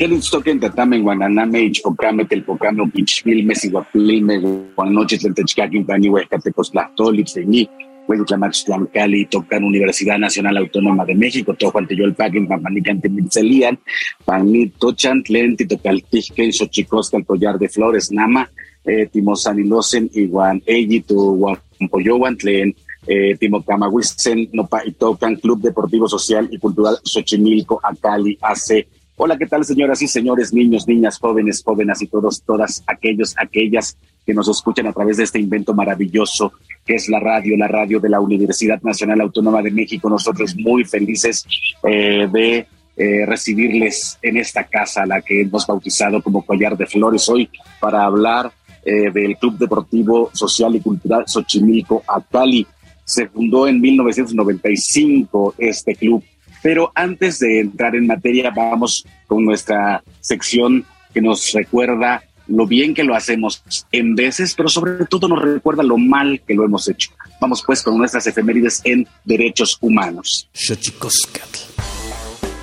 [0.00, 4.38] Kenitstoken, Tatamen, Guananame, Ichpocame, Telpocame, Pichvilme, Siguapilme,
[4.74, 7.68] Guanoches, Tentechcaquin, Panihuescatecos, Tlastoli, Xeñi,
[8.08, 13.78] Huehutlamachtlan, Cali, Tocan, Universidad Nacional Autónoma de México, Tojuanteyol, Paquin, Pampanicante, Mitzelian,
[14.24, 18.48] Panito, Chantlenti, Tocaltijque, Xochicosca, el collar de flores, Nama,
[18.86, 22.74] eh, Timosanilosen, Iguan, Eyitu, Guampoyowan, Tlen,
[23.06, 28.86] eh, Timocamahuisen, Nopa y Tocan, Club Deportivo Social y Cultural Xochimilco, Acali, AC,
[29.22, 33.98] Hola, ¿qué tal, señoras y señores, niños, niñas, jóvenes, jóvenes y todos, todas aquellos, aquellas
[34.24, 36.54] que nos escuchan a través de este invento maravilloso
[36.86, 40.08] que es la radio, la radio de la Universidad Nacional Autónoma de México.
[40.08, 41.46] Nosotros muy felices
[41.82, 47.28] eh, de eh, recibirles en esta casa, la que hemos bautizado como Collar de Flores
[47.28, 48.50] hoy, para hablar
[48.86, 52.66] eh, del Club Deportivo Social y Cultural Xochimilco Acali.
[53.04, 56.24] Se fundó en 1995 este club
[56.62, 62.94] pero antes de entrar en materia, vamos con nuestra sección que nos recuerda lo bien
[62.94, 66.88] que lo hacemos en veces, pero sobre todo nos recuerda lo mal que lo hemos
[66.88, 67.10] hecho.
[67.40, 70.48] Vamos pues con nuestras efemérides en derechos humanos.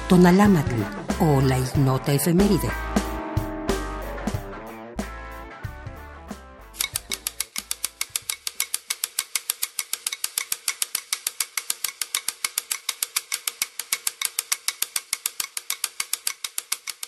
[0.10, 0.76] Tonalámatl
[1.20, 2.70] o la ignota efeméride.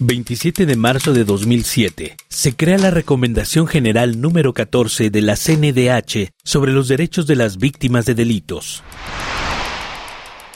[0.02, 6.32] 27 de marzo de 2007, se crea la Recomendación General número 14 de la CNDH
[6.42, 8.82] sobre los derechos de las víctimas de delitos.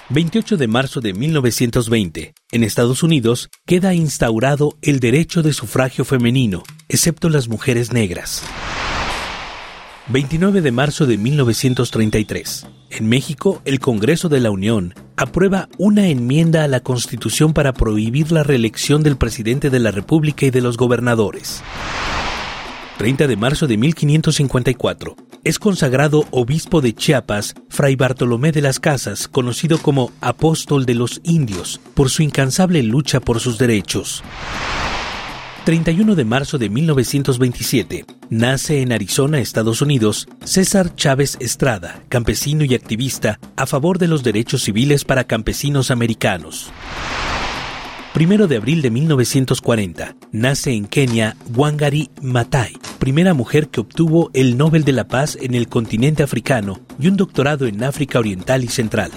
[0.08, 6.64] 28 de marzo de 1920, en Estados Unidos, queda instaurado el derecho de sufragio femenino,
[6.88, 8.44] excepto las mujeres negras.
[10.08, 12.68] 29 de marzo de 1933.
[12.90, 18.32] En México, el Congreso de la Unión aprueba una enmienda a la Constitución para prohibir
[18.32, 21.64] la reelección del presidente de la República y de los gobernadores.
[22.98, 25.16] 30 de marzo de 1554.
[25.46, 31.22] Es consagrado obispo de Chiapas Fray Bartolomé de las Casas, conocido como apóstol de los
[31.24, 34.22] indios, por su incansable lucha por sus derechos.
[35.64, 42.76] 31 de marzo de 1927, nace en Arizona, Estados Unidos, César Chávez Estrada, campesino y
[42.76, 46.70] activista a favor de los derechos civiles para campesinos americanos.
[48.14, 54.58] Primero de abril de 1940, nace en Kenia Wangari Maathai, primera mujer que obtuvo el
[54.58, 58.68] Nobel de la Paz en el continente africano y un doctorado en África Oriental y
[58.68, 59.12] Central.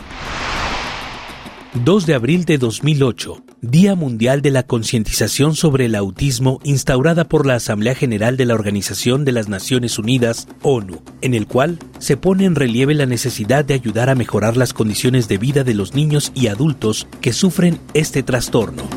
[1.85, 7.47] 2 de abril de 2008, Día Mundial de la Concientización sobre el Autismo instaurada por
[7.47, 12.17] la Asamblea General de la Organización de las Naciones Unidas, ONU, en el cual se
[12.17, 15.95] pone en relieve la necesidad de ayudar a mejorar las condiciones de vida de los
[15.95, 18.89] niños y adultos que sufren este trastorno.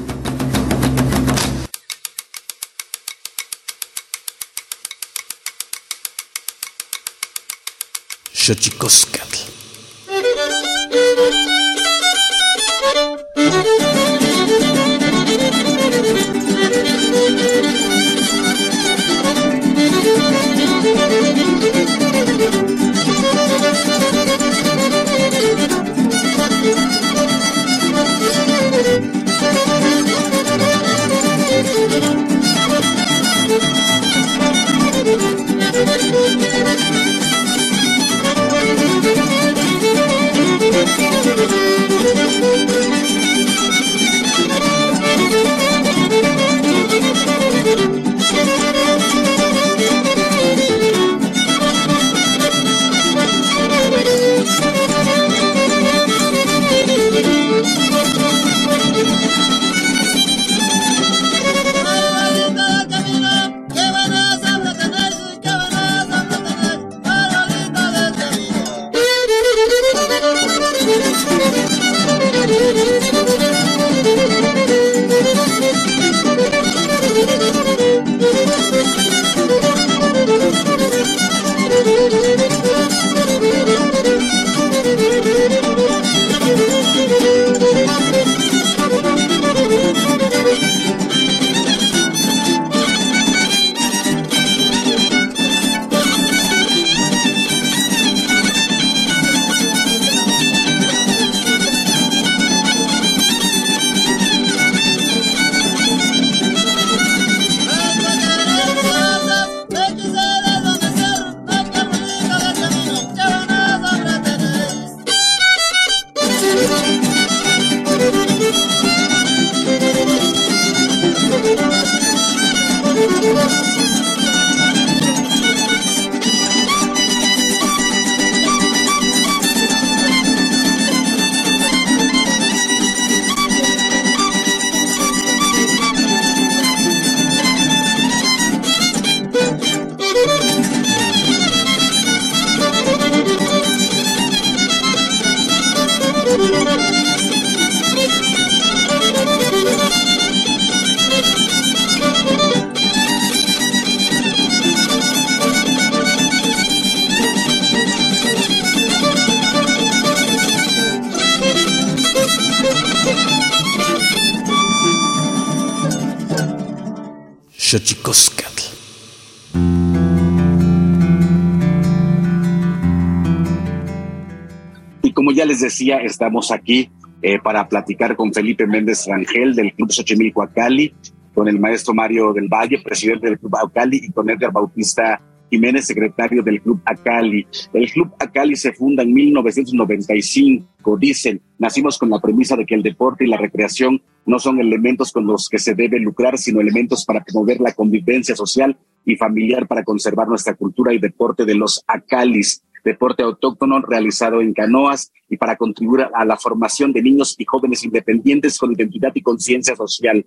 [175.61, 176.89] Decía, estamos aquí
[177.21, 180.93] eh, para platicar con Felipe Méndez Rangel del Club Xochimilco Acali,
[181.33, 185.85] con el maestro Mario del Valle, presidente del Club Acali, y con Edgar Bautista Jiménez,
[185.85, 187.45] secretario del Club Acali.
[187.73, 190.97] El Club Acali se funda en 1995.
[190.97, 195.11] Dicen, nacimos con la premisa de que el deporte y la recreación no son elementos
[195.11, 199.67] con los que se debe lucrar, sino elementos para promover la convivencia social y familiar
[199.67, 205.37] para conservar nuestra cultura y deporte de los Acalis deporte autóctono realizado en canoas y
[205.37, 210.25] para contribuir a la formación de niños y jóvenes independientes con identidad y conciencia social.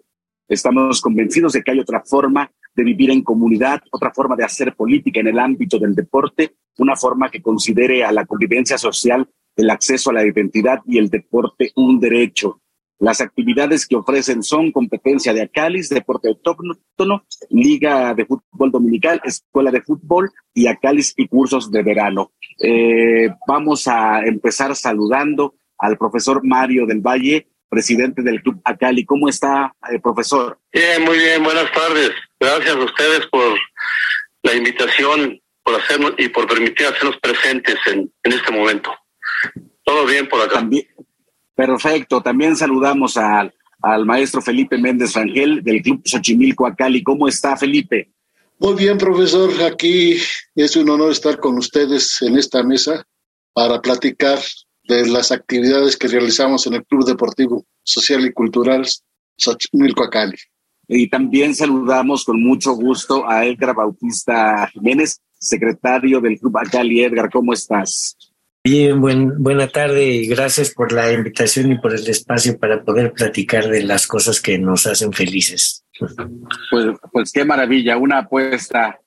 [0.49, 4.75] Estamos convencidos de que hay otra forma de vivir en comunidad, otra forma de hacer
[4.75, 9.71] política en el ámbito del deporte, una forma que considere a la convivencia social, el
[9.71, 12.61] acceso a la identidad y el deporte un derecho.
[13.03, 19.73] Las actividades que ofrecen son competencia de Acalis, deporte autóctono, liga de fútbol dominical, escuela
[19.73, 22.31] de fútbol y Acalis y cursos de verano.
[22.63, 29.05] Eh, vamos a empezar saludando al profesor Mario del Valle, presidente del Club Acali.
[29.05, 30.61] ¿Cómo está, eh, profesor?
[30.73, 32.13] Bien, muy bien, buenas tardes.
[32.39, 33.59] Gracias a ustedes por
[34.45, 38.93] la invitación por hacernos y por permitir hacernos presentes en, en este momento.
[39.83, 40.61] Todo bien por acá.
[40.61, 40.87] También,
[41.55, 42.21] Perfecto.
[42.21, 43.53] También saludamos al,
[43.83, 47.03] al maestro Felipe Méndez Rangel del Club Xochimilco Acali.
[47.03, 48.13] ¿Cómo está, Felipe?
[48.59, 49.51] Muy bien, profesor.
[49.65, 50.17] Aquí
[50.55, 53.05] es un honor estar con ustedes en esta mesa
[53.53, 54.39] para platicar
[54.85, 58.87] de las actividades que realizamos en el Club Deportivo Social y Cultural
[59.37, 60.37] Xochimilco Acali.
[60.89, 67.03] Y también saludamos con mucho gusto a Edgar Bautista Jiménez, secretario del Club Acali.
[67.03, 68.17] Edgar, ¿cómo estás?
[68.65, 73.13] Bien, buen, buena tarde y gracias por la invitación y por el espacio para poder
[73.13, 75.85] platicar de las cosas que nos hacen felices.
[76.71, 79.01] Pues, pues qué maravilla, una apuesta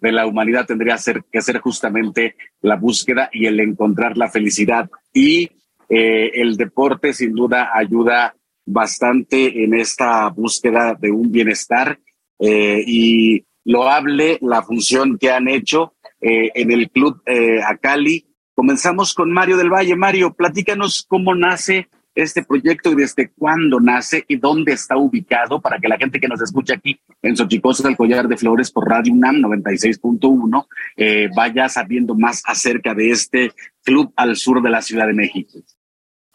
[0.00, 0.96] de la humanidad tendría
[1.30, 4.88] que ser justamente la búsqueda y el encontrar la felicidad.
[5.12, 5.50] Y
[5.90, 11.98] eh, el deporte sin duda ayuda bastante en esta búsqueda de un bienestar
[12.38, 17.20] eh, y loable la función que han hecho eh, en el club
[17.66, 18.24] Acali
[18.54, 19.96] Comenzamos con Mario del Valle.
[19.96, 25.78] Mario, platícanos cómo nace este proyecto y desde cuándo nace y dónde está ubicado para
[25.78, 29.14] que la gente que nos escucha aquí en Xochicosa del Collar de Flores por Radio
[29.14, 30.66] UNAM 96.1
[30.96, 35.58] eh, vaya sabiendo más acerca de este club al sur de la Ciudad de México.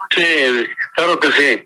[0.10, 0.24] Sí,
[0.96, 1.64] claro que sí.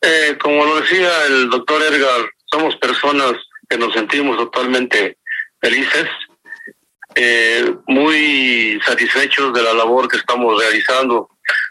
[0.00, 3.32] Eh, como lo decía el doctor Edgar, somos personas
[3.68, 5.18] que nos sentimos totalmente
[5.60, 6.06] felices
[7.14, 7.57] eh,
[8.08, 11.28] muy satisfechos de la labor que estamos realizando.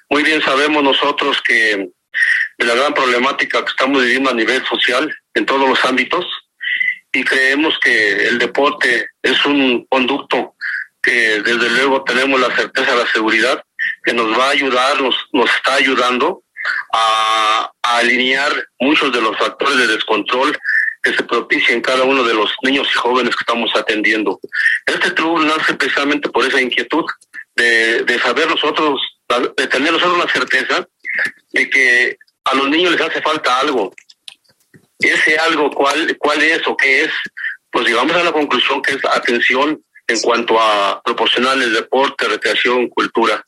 [0.09, 1.89] Muy bien sabemos nosotros que
[2.57, 6.25] de la gran problemática que estamos viviendo a nivel social en todos los ámbitos
[7.11, 10.55] y creemos que el deporte es un conducto
[11.01, 13.63] que desde luego tenemos la certeza la seguridad
[14.03, 16.43] que nos va a ayudar, nos, nos está ayudando
[16.93, 20.57] a, a alinear muchos de los factores de descontrol
[21.01, 24.39] que se propicia en cada uno de los niños y jóvenes que estamos atendiendo.
[24.85, 27.05] Este club nace precisamente por esa inquietud
[27.55, 28.99] de, de saber nosotros,
[29.57, 30.87] de tener nosotros la certeza
[31.51, 33.93] de que a los niños les hace falta algo.
[34.99, 37.11] Ese algo, ¿cuál, cuál es o qué es?
[37.71, 43.43] Pues llegamos a la conclusión que es atención en cuanto a proporcionarles deporte, recreación, cultura,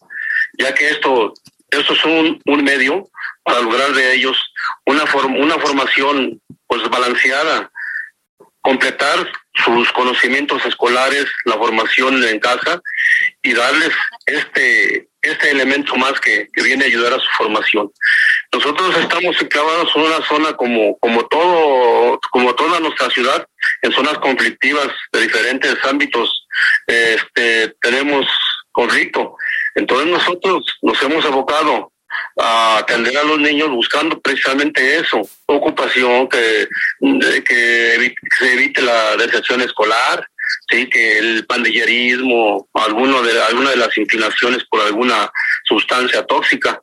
[0.58, 1.34] ya que esto,
[1.72, 3.08] esto es un, un medio
[3.44, 4.38] para lograr de ellos
[4.86, 7.72] una, form, una formación pues balanceada,
[8.62, 12.80] completar sus conocimientos escolares, la formación en casa
[13.42, 13.92] y darles
[14.26, 17.92] este este elemento más que, que viene a ayudar a su formación.
[18.54, 23.46] Nosotros estamos enclavados en una zona como como todo como toda nuestra ciudad,
[23.82, 26.48] en zonas conflictivas de diferentes ámbitos.
[26.88, 28.28] Este tenemos
[28.72, 29.36] conflicto.
[29.76, 31.92] Entonces nosotros nos hemos abocado
[32.38, 36.68] a atender a los niños buscando precisamente eso, ocupación, que,
[37.46, 40.28] que se evite la deserción escolar,
[40.70, 45.32] sí, que el pandillerismo, alguno de, alguna de las inclinaciones por alguna
[45.66, 46.82] sustancia tóxica.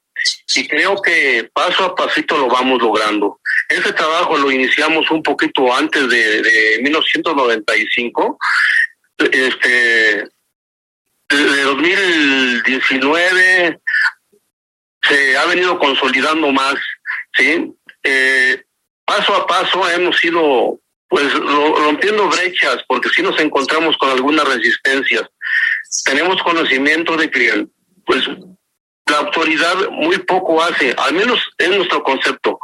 [0.54, 3.38] Y creo que paso a pasito lo vamos logrando.
[3.68, 8.38] Ese trabajo lo iniciamos un poquito antes de, de 1995.
[9.18, 10.25] Este,
[11.28, 13.80] de 2019
[15.08, 16.75] se ha venido consolidando más,
[17.34, 17.72] ¿sí?
[18.02, 18.62] Eh,
[19.04, 25.22] paso a paso hemos ido pues rompiendo brechas porque si nos encontramos con algunas resistencias.
[26.04, 27.66] Tenemos conocimiento de que
[28.04, 28.26] pues
[29.06, 32.58] la autoridad muy poco hace, al menos es nuestro concepto,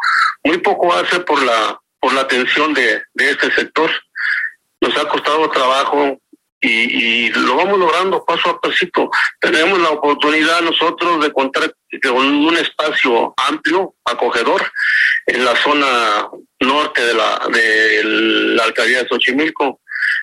[0.44, 3.88] muy poco hace por la por la atención de, de este sector.
[4.80, 6.18] nos ha costado trabajo
[6.62, 9.10] y, lo vamos logrando paso a pasito.
[9.40, 14.62] Tenemos la oportunidad nosotros de contar con un espacio amplio, acogedor,
[15.26, 16.28] en la zona
[16.60, 19.80] norte de la, de la alcaldía de Xochimilco.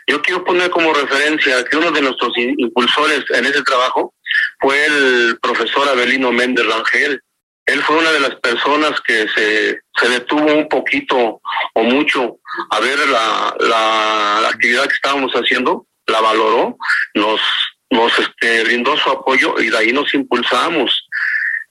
[0.07, 4.13] Yo quiero poner como referencia que uno de nuestros impulsores en ese trabajo
[4.59, 7.21] fue el profesor Abelino Méndez Rangel.
[7.65, 11.39] Él fue una de las personas que se, se detuvo un poquito
[11.73, 12.39] o mucho
[12.71, 16.77] a ver la, la, la actividad que estábamos haciendo la valoró,
[17.13, 17.41] nos,
[17.89, 21.07] nos este, su apoyo y de ahí nos impulsamos.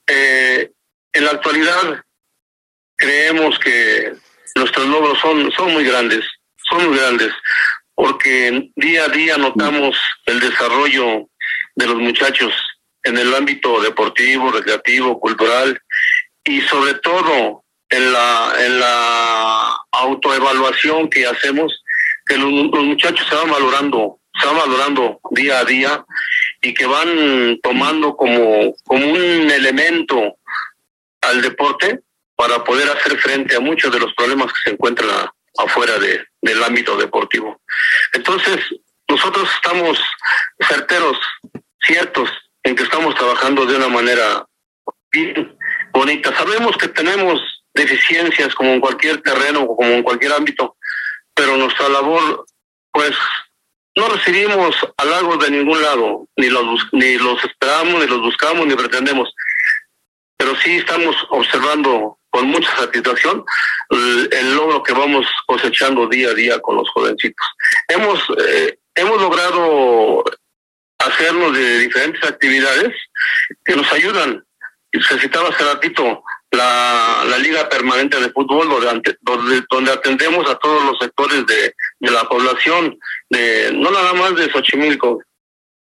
[0.06, 0.70] Eh,
[1.12, 2.02] en la actualidad
[2.96, 4.12] creemos que
[4.56, 6.24] nuestros logros son, son muy grandes,
[6.68, 7.32] son muy grandes,
[7.94, 11.28] porque día a día notamos el desarrollo
[11.74, 12.52] de los muchachos
[13.04, 15.80] en el ámbito deportivo, recreativo, cultural
[16.44, 21.82] y sobre todo en la, en la autoevaluación que hacemos,
[22.26, 26.04] que los muchachos se van valorando va valorando día a día
[26.60, 30.36] y que van tomando como, como un elemento
[31.20, 32.00] al deporte
[32.36, 35.08] para poder hacer frente a muchos de los problemas que se encuentran
[35.58, 37.60] afuera de, del ámbito deportivo.
[38.12, 38.60] Entonces,
[39.08, 39.98] nosotros estamos
[40.68, 41.18] certeros,
[41.82, 42.30] ciertos,
[42.62, 44.46] en que estamos trabajando de una manera
[45.10, 45.56] bien
[45.92, 46.34] bonita.
[46.36, 47.40] Sabemos que tenemos
[47.74, 50.76] deficiencias como en cualquier terreno o como en cualquier ámbito,
[51.34, 52.46] pero nuestra labor,
[52.92, 53.16] pues,
[53.98, 58.76] no recibimos halagos de ningún lado, ni los, ni los esperamos, ni los buscamos, ni
[58.76, 59.34] pretendemos.
[60.36, 63.44] Pero sí estamos observando con mucha satisfacción
[63.90, 67.44] el, logro que vamos cosechando día a día con los jovencitos.
[67.88, 70.22] Hemos, eh, hemos logrado
[71.00, 72.94] hacernos de diferentes actividades
[73.64, 74.44] que nos ayudan.
[74.92, 80.54] Se citaba hace ratito la, la Liga Permanente de Fútbol, donde, donde, donde atendemos a
[80.56, 85.20] todos los sectores de, de la población, de no nada más de Xochimilco,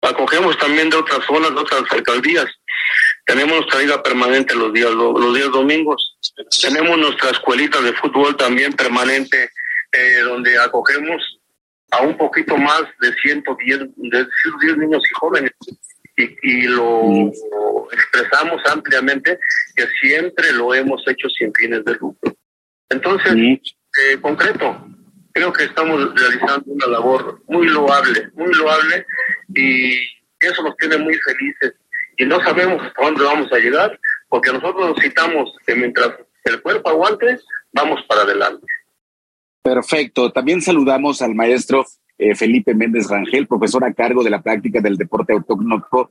[0.01, 2.45] acogemos también de otras zonas, de otras alcaldías.
[3.25, 6.17] Tenemos nuestra liga permanente los días los días domingos.
[6.61, 9.49] Tenemos nuestra escuelita de fútbol también permanente,
[9.91, 11.39] eh, donde acogemos
[11.91, 15.51] a un poquito más de 110, de 110 niños y jóvenes.
[16.17, 17.31] Y, y lo,
[17.91, 19.37] expresamos ampliamente
[19.75, 22.35] que siempre lo hemos hecho sin fines de lucro.
[22.89, 24.87] Entonces, eh, concreto,
[25.35, 29.05] creo que estamos realizando una labor muy loable, muy loable
[29.53, 29.95] y
[30.39, 31.73] eso nos tiene muy felices.
[32.17, 33.99] Y no sabemos hasta dónde vamos a llegar,
[34.29, 36.11] porque nosotros necesitamos que mientras
[36.45, 37.37] el cuerpo aguante,
[37.73, 38.65] vamos para adelante.
[39.61, 40.31] Perfecto.
[40.31, 41.85] También saludamos al maestro
[42.17, 45.33] eh, Felipe Méndez Rangel, profesor a cargo de la práctica del deporte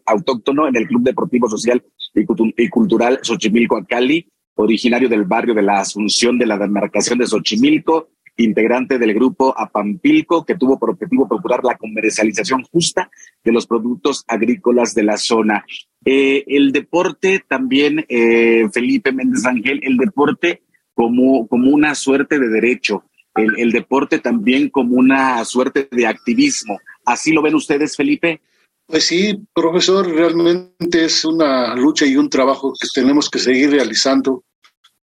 [0.05, 1.83] autóctono, en el Club Deportivo Social
[2.15, 8.11] y Cultural Xochimilco Acali, originario del barrio de la Asunción de la demarcación de Xochimilco,
[8.37, 13.11] integrante del grupo Apampilco, que tuvo por objetivo procurar la comercialización justa
[13.43, 15.65] de los productos agrícolas de la zona.
[16.05, 20.63] Eh, el deporte también, eh, Felipe Méndez Ángel, el deporte
[20.95, 26.79] como, como una suerte de derecho, el, el deporte también como una suerte de activismo.
[27.05, 28.41] ¿Así lo ven ustedes, Felipe?
[28.87, 34.45] Pues sí, profesor, realmente es una lucha y un trabajo que tenemos que seguir realizando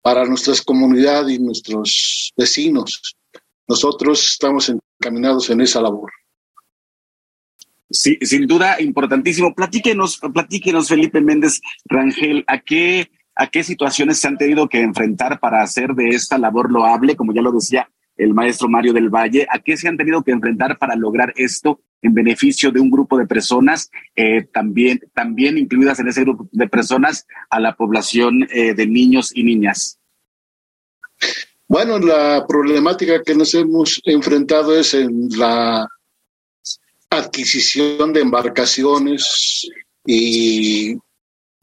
[0.02, 3.16] para nuestras comunidades y nuestros vecinos
[3.72, 6.12] nosotros estamos encaminados en esa labor.
[7.90, 9.56] Sí, sin duda, importantísimo.
[9.56, 15.40] Platíquenos, platíquenos, Felipe Méndez Rangel, ¿a qué, a qué situaciones se han tenido que enfrentar
[15.40, 19.48] para hacer de esta labor loable, como ya lo decía el maestro Mario del Valle,
[19.50, 23.18] a qué se han tenido que enfrentar para lograr esto en beneficio de un grupo
[23.18, 28.74] de personas, eh, también, también incluidas en ese grupo de personas a la población eh,
[28.74, 29.98] de niños y niñas.
[31.72, 35.88] Bueno, la problemática que nos hemos enfrentado es en la
[37.10, 39.70] adquisición de embarcaciones
[40.06, 40.98] y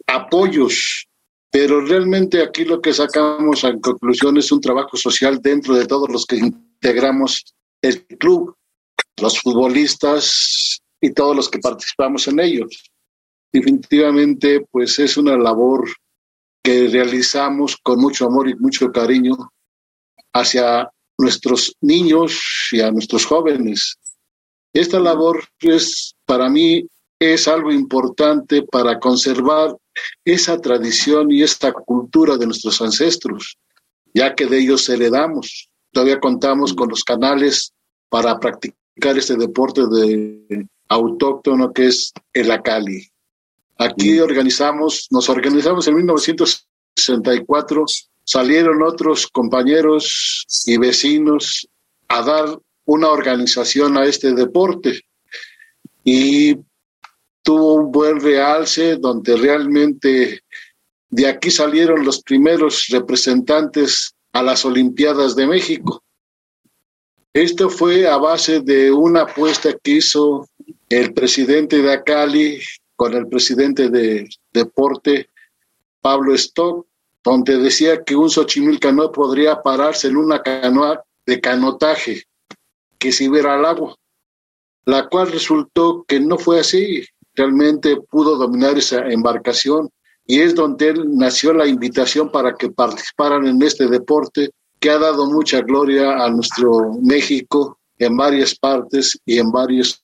[0.06, 1.06] apoyos,
[1.50, 6.08] pero realmente aquí lo que sacamos en conclusión es un trabajo social dentro de todos
[6.08, 7.44] los que integramos
[7.82, 8.56] el club,
[9.20, 12.90] los futbolistas y todos los que participamos en ellos.
[13.52, 15.86] Definitivamente, pues es una labor
[16.62, 19.36] que realizamos con mucho amor y mucho cariño
[20.32, 22.40] hacia nuestros niños
[22.72, 23.98] y a nuestros jóvenes.
[24.72, 26.86] Esta labor es, para mí,
[27.18, 29.76] es algo importante para conservar
[30.24, 33.58] esa tradición y esta cultura de nuestros ancestros,
[34.14, 35.68] ya que de ellos heredamos.
[35.92, 37.72] Todavía contamos con los canales
[38.08, 43.08] para practicar este deporte de autóctono que es el Acali.
[43.78, 47.84] Aquí organizamos, nos organizamos en 1964
[48.28, 51.66] salieron otros compañeros y vecinos
[52.08, 55.00] a dar una organización a este deporte
[56.04, 56.54] y
[57.42, 60.42] tuvo un buen realce donde realmente
[61.08, 66.02] de aquí salieron los primeros representantes a las Olimpiadas de México.
[67.32, 70.46] Esto fue a base de una apuesta que hizo
[70.90, 72.60] el presidente de Acali
[72.94, 75.30] con el presidente de deporte,
[76.02, 76.87] Pablo Stock,
[77.24, 82.24] donde decía que un Xochimilca no podría pararse en una canoa de canotaje
[82.98, 83.94] que se iba al agua,
[84.84, 87.04] la cual resultó que no fue así,
[87.34, 89.90] realmente pudo dominar esa embarcación
[90.26, 94.50] y es donde él nació la invitación para que participaran en este deporte
[94.80, 100.00] que ha dado mucha gloria a nuestro México en varias partes y en varias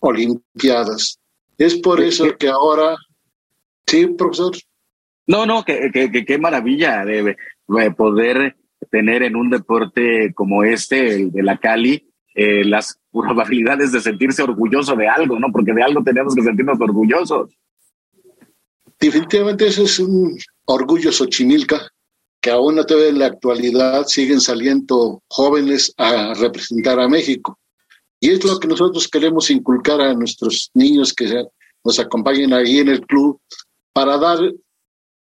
[0.00, 1.18] Olimpiadas.
[1.56, 2.94] Es por eso que ahora,
[3.86, 4.52] sí, profesor.
[5.26, 5.90] No, no, que,
[6.26, 7.36] qué maravilla de,
[7.96, 8.56] poder
[8.90, 14.42] tener en un deporte como este, el de la Cali, eh, las probabilidades de sentirse
[14.42, 15.48] orgulloso de algo, ¿no?
[15.52, 17.50] Porque de algo tenemos que sentirnos orgullosos.
[19.00, 21.90] Definitivamente eso es un orgullo Xochimilca,
[22.40, 27.58] que aún todavía en la actualidad siguen saliendo jóvenes a representar a México.
[28.20, 31.44] Y es lo que nosotros queremos inculcar a nuestros niños que
[31.82, 33.40] nos acompañen ahí en el club
[33.92, 34.38] para dar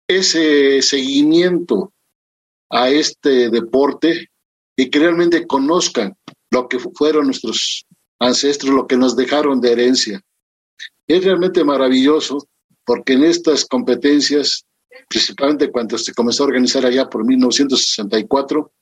[0.08, 1.92] ese seguimiento
[2.70, 4.30] a este deporte
[4.76, 6.16] y que realmente conozcan
[6.50, 7.86] lo que fueron nuestros
[8.18, 10.20] ancestros, lo que nos dejaron de herencia.
[11.06, 12.46] Es realmente maravilloso
[12.84, 14.64] porque en estas competencias,
[15.08, 18.72] principalmente cuando se comenzó a organizar allá por 1964,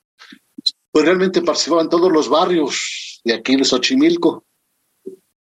[0.92, 4.44] pues realmente participaban todos los barrios de aquí de Xochimilco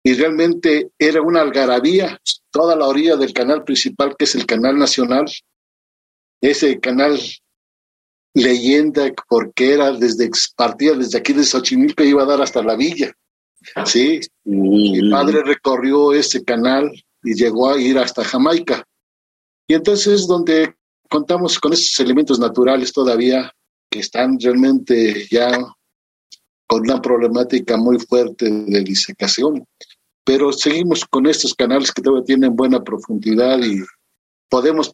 [0.03, 2.19] y realmente era una algarabía,
[2.51, 5.27] toda la orilla del canal principal que es el canal nacional,
[6.43, 7.19] ese canal
[8.35, 13.13] leyenda porque era desde partía desde aquí de Xochimilco iba a dar hasta la villa.
[13.87, 16.91] Sí, mi padre recorrió ese canal
[17.23, 18.85] y llegó a ir hasta Jamaica.
[19.69, 20.75] Y entonces donde
[21.09, 23.53] contamos con esos elementos naturales todavía
[23.89, 25.51] que están realmente ya
[26.67, 29.65] con una problemática muy fuerte de disecación,
[30.25, 33.83] pero seguimos con estos canales que todavía tienen buena profundidad y
[34.53, 34.93] podemos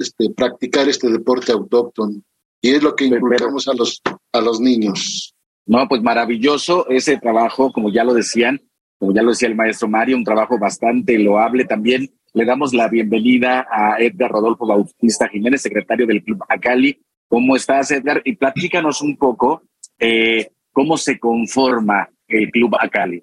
[0.00, 2.20] este, practicar este deporte autóctono
[2.60, 5.32] y es lo que inculcamos a los, a los niños.
[5.64, 8.60] No, pues maravilloso ese trabajo, como ya lo decían,
[8.98, 12.10] como ya lo decía el maestro Mario, un trabajo bastante loable también.
[12.34, 17.00] Le damos la bienvenida a Edgar Rodolfo Bautista Jiménez, secretario del Club Acali.
[17.28, 18.22] ¿Cómo estás, Edgar?
[18.24, 19.62] Y platícanos un poco
[20.00, 23.22] eh, cómo se conforma el Club Acali.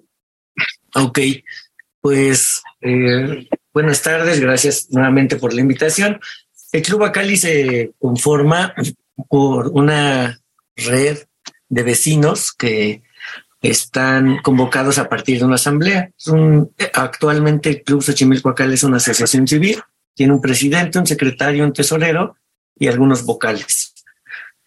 [0.94, 1.18] Ok,
[2.00, 6.20] pues eh, buenas tardes, gracias nuevamente por la invitación.
[6.72, 8.74] El Club Acali se conforma
[9.28, 10.40] por una
[10.76, 11.18] red
[11.68, 13.02] de vecinos que
[13.60, 16.10] están convocados a partir de una asamblea.
[16.92, 19.80] actualmente el Club Xochimilco es una asociación civil,
[20.14, 22.36] tiene un presidente, un secretario, un tesorero
[22.76, 23.93] y algunos vocales.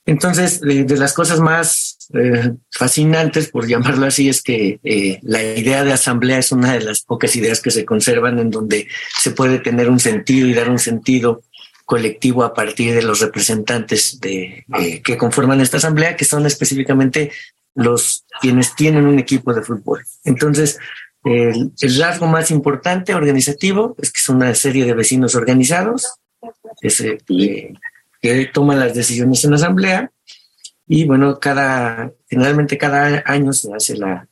[0.07, 5.83] Entonces, de, las cosas más eh, fascinantes, por llamarlo así, es que eh, la idea
[5.83, 8.87] de asamblea es una de las pocas ideas que se conservan en donde
[9.19, 11.43] se puede tener un sentido y dar un sentido
[11.85, 17.31] colectivo a partir de los representantes de, eh, que conforman esta asamblea, que son específicamente
[17.75, 20.03] los quienes tienen un equipo de fútbol.
[20.23, 20.79] Entonces,
[21.23, 26.07] el, rasgo más importante organizativo es que es una serie de vecinos organizados
[26.81, 27.73] que,
[28.21, 30.11] que toman las decisiones en la asamblea
[30.87, 34.27] y bueno, cada, generalmente cada año se hace la,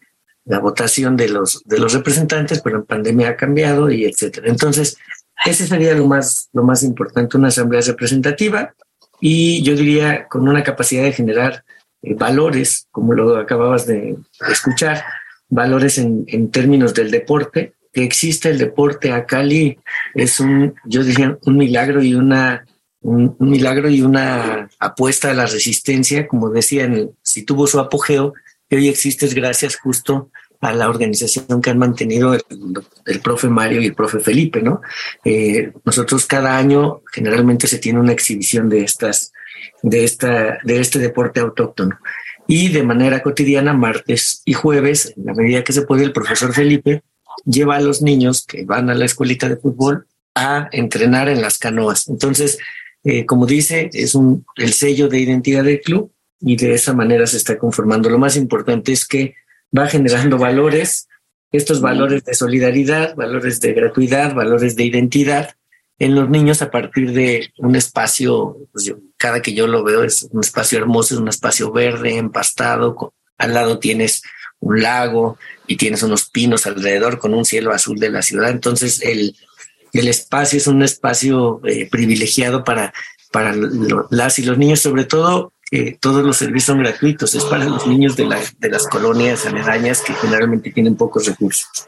[0.45, 4.48] la votación de los, de los representantes, pero en pandemia ha cambiado y etcétera.
[4.50, 4.98] Entonces,
[5.45, 8.74] ese sería lo más, lo más importante, una asamblea representativa
[9.19, 11.65] y yo diría con una capacidad de generar
[12.02, 14.15] eh, valores, como lo acababas de
[14.50, 15.04] escuchar,
[15.50, 19.80] valores en, en, términos del deporte, que existe el deporte a Cali
[20.13, 22.65] es un, yo diría, un milagro y una
[23.06, 28.34] un, milagro y una apuesta a la resistencia, como decían, si tuvo su apogeo,
[28.70, 33.82] que hoy existe es gracias justo a la organización que han mantenido el, profe Mario
[33.82, 34.82] y el profe Felipe, ¿no?
[35.24, 39.32] Eh, nosotros cada año generalmente se tiene una exhibición de estas
[39.84, 42.00] de, esta, de este deporte autóctono.
[42.48, 46.54] Y de manera cotidiana, martes y jueves, en la medida que se puede, el profesor
[46.54, 47.04] Felipe
[47.46, 51.58] lleva a los niños que van a la escuelita de fútbol a entrenar en las
[51.58, 52.08] canoas.
[52.08, 52.60] Entonces,
[53.06, 57.28] eh, como dice, es un, el sello de identidad del club y de esa manera
[57.28, 58.10] se está conformando.
[58.10, 59.36] Lo más importante es que
[59.78, 61.08] va generando valores,
[61.52, 65.56] estos valores de solidaridad, valores de gratuidad, valores de identidad,
[66.00, 70.28] en los niños a partir de un espacio, pues cada que yo lo veo es
[70.32, 74.24] un espacio hermoso, es un espacio verde, empastado, al lado tienes
[74.60, 75.38] un lago
[75.68, 78.50] y tienes unos pinos alrededor con un cielo azul de la ciudad.
[78.50, 79.36] Entonces el,
[80.00, 82.94] el espacio es un espacio eh, privilegiado para,
[83.32, 83.54] para
[84.10, 87.88] las y los niños, sobre todo que todos los servicios son gratuitos, es para los
[87.88, 88.28] niños de,
[88.60, 91.88] de las colonias aledañas que generalmente tienen pocos recursos.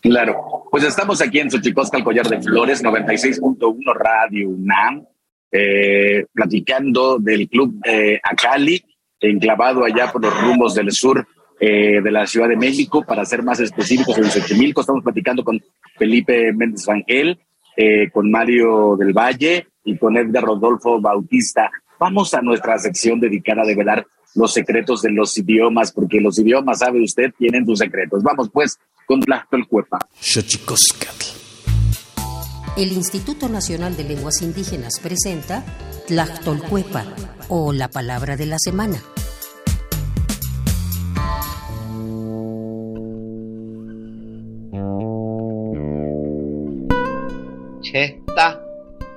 [0.00, 5.04] Claro, pues estamos aquí en Xochicosca, el Collar de Flores, 96.1 Radio UNAM,
[5.50, 8.84] eh, platicando del club eh, Acali,
[9.20, 11.26] enclavado allá por los rumbos del sur
[11.58, 14.82] eh, de la Ciudad de México, para ser más específicos, en Xochimilco.
[14.82, 15.60] Estamos platicando con
[15.96, 17.38] Felipe Méndez Rangel,
[17.76, 21.70] eh, con Mario del Valle y con Edgar Rodolfo Bautista.
[21.98, 26.80] Vamos a nuestra sección dedicada a develar los secretos de los idiomas, porque los idiomas,
[26.80, 28.22] sabe usted, tienen sus secretos.
[28.22, 29.98] Vamos pues con Tlactolcuepa.
[32.76, 35.64] El Instituto Nacional de Lenguas Indígenas presenta
[36.06, 37.04] Tlactolcuepa,
[37.48, 39.00] o la palabra de la semana.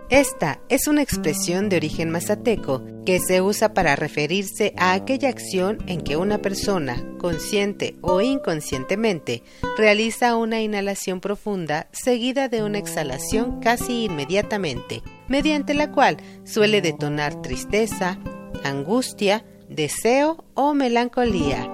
[0.09, 5.77] Esta es una expresión de origen mazateco que se usa para referirse a aquella acción
[5.85, 9.43] en que una persona, consciente o inconscientemente,
[9.77, 17.39] realiza una inhalación profunda seguida de una exhalación casi inmediatamente, mediante la cual suele detonar
[17.43, 18.17] tristeza,
[18.63, 21.67] angustia, deseo o melancolía.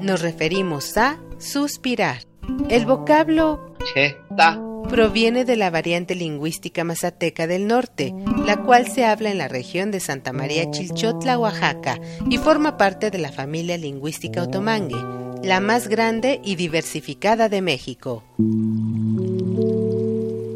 [0.00, 2.22] Nos referimos a suspirar.
[2.68, 8.14] El vocablo chesta proviene de la variante lingüística mazateca del norte,
[8.46, 13.10] la cual se habla en la región de Santa María Chilchotla, Oaxaca, y forma parte
[13.10, 14.96] de la familia lingüística otomangue,
[15.42, 18.22] la más grande y diversificada de México.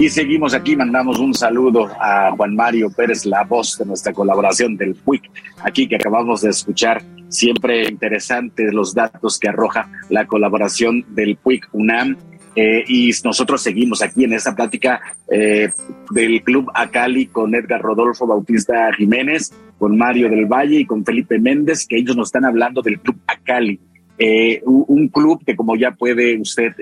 [0.00, 4.74] Y seguimos aquí, mandamos un saludo a Juan Mario Pérez, la voz de nuestra colaboración
[4.74, 5.30] del PUIC,
[5.62, 7.02] aquí que acabamos de escuchar.
[7.28, 12.16] Siempre interesantes los datos que arroja la colaboración del PUIC UNAM.
[12.56, 15.68] Eh, y nosotros seguimos aquí en esta plática eh,
[16.12, 21.38] del Club Acali con Edgar Rodolfo Bautista Jiménez, con Mario del Valle y con Felipe
[21.38, 23.78] Méndez, que ellos nos están hablando del Club Acali,
[24.16, 26.72] eh, un club que como ya puede usted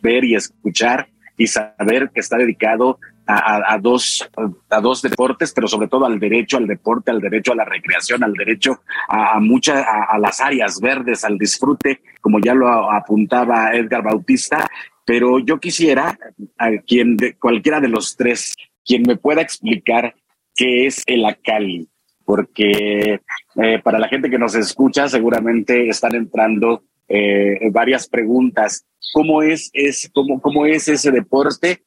[0.00, 1.06] ver y escuchar,
[1.40, 4.28] y saber que está dedicado a, dos,
[4.68, 8.22] a dos deportes, pero sobre todo al derecho al deporte, al derecho a la recreación,
[8.22, 14.02] al derecho a, muchas, a, las áreas verdes, al disfrute, como ya lo apuntaba Edgar
[14.02, 14.68] Bautista.
[15.06, 16.18] Pero yo quisiera
[16.58, 20.14] a quien de cualquiera de los tres, quien me pueda explicar
[20.54, 21.88] qué es el Acali,
[22.22, 23.20] porque
[23.56, 28.86] eh, para la gente que nos escucha seguramente están entrando eh, varias preguntas.
[29.12, 31.82] ¿Cómo es, es, cómo, cómo es ese deporte?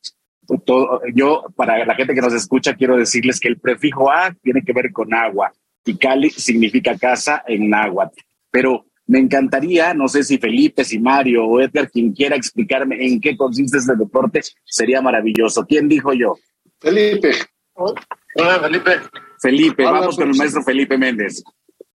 [1.14, 4.74] yo, para la gente que nos escucha, quiero decirles que el prefijo A tiene que
[4.74, 5.54] ver con agua
[5.86, 8.20] y Cali significa casa en náhuatl.
[8.52, 13.20] Pero me encantaría, no sé si Felipe, si Mario o Edgar, quien quiera explicarme en
[13.20, 15.66] qué consiste este deporte, sería maravilloso.
[15.66, 16.36] ¿Quién dijo yo?
[16.80, 17.32] Felipe.
[17.74, 18.92] Hola, Felipe.
[19.40, 21.44] Felipe, vamos con el maestro Felipe Méndez.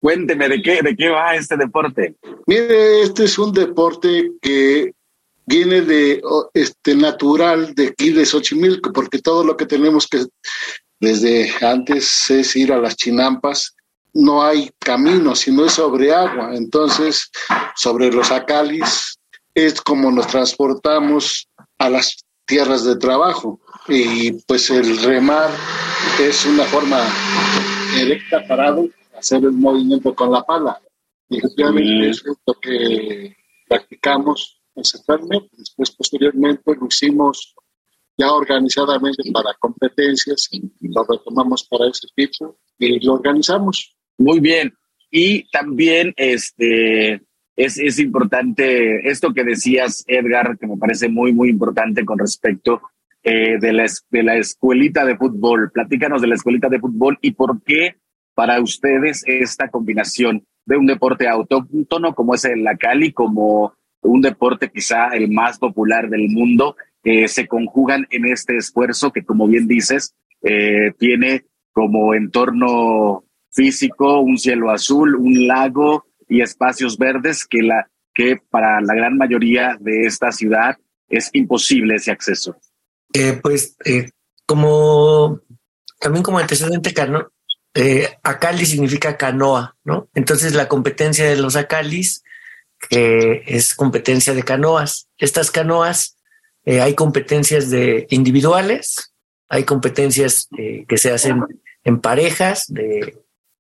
[0.01, 2.15] Cuénteme de qué, de qué va este deporte.
[2.47, 4.93] Mire, este es un deporte que
[5.47, 6.21] viene de
[6.55, 10.25] este natural de aquí de Xochimilco, porque todo lo que tenemos que
[11.01, 13.75] desde antes es ir a las chinampas,
[14.13, 16.55] no hay camino, sino es sobre agua.
[16.55, 17.31] Entonces,
[17.75, 19.19] sobre los acalis
[19.55, 23.61] es como nos transportamos a las tierras de trabajo.
[23.89, 25.51] Y pues el remar
[26.19, 27.05] es una forma
[27.95, 28.89] directa parado
[29.27, 30.81] hacer el movimiento con la pala.
[31.29, 33.35] Y efectivamente es lo que
[33.69, 35.49] practicamos ancestralmente.
[35.57, 37.55] Después, posteriormente, lo hicimos
[38.17, 40.49] ya organizadamente para competencias,
[40.81, 43.95] lo retomamos para ese tipo y lo organizamos.
[44.17, 44.73] Muy bien.
[45.11, 47.15] Y también este,
[47.57, 52.81] es, es importante esto que decías, Edgar, que me parece muy, muy importante con respecto
[53.23, 55.71] eh, de, la, de la escuelita de fútbol.
[55.73, 57.97] Platícanos de la escuelita de fútbol y por qué
[58.37, 63.73] para ustedes esta combinación de un deporte autóctono como es el la Cali, como
[64.03, 69.25] un deporte quizá el más popular del mundo, eh, se conjugan en este esfuerzo que,
[69.25, 76.99] como bien dices, eh, tiene como entorno físico un cielo azul, un lago y espacios
[76.99, 80.77] verdes que, la, que para la gran mayoría de esta ciudad
[81.09, 82.57] es imposible ese acceso.
[83.15, 83.77] Eh, pues
[84.45, 85.41] como
[85.99, 87.29] también como antecedente, Carlos,
[87.77, 90.09] eh, Acali significa canoa, ¿no?
[90.15, 92.25] Entonces la competencia de los Acalis
[92.91, 95.09] es competencia de canoas.
[95.19, 96.17] Estas canoas,
[96.65, 99.13] eh, hay competencias de individuales,
[99.49, 101.45] hay competencias eh, que se hacen
[101.85, 103.19] en parejas de,